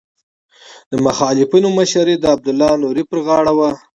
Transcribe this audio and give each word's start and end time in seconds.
د 0.91 0.93
مخالفینو 1.05 1.69
مشري 1.79 2.15
د 2.17 2.25
عبدالله 2.33 2.71
نوري 2.83 3.03
پر 3.09 3.17
غاړه 3.25 3.53
وه. 3.57 3.71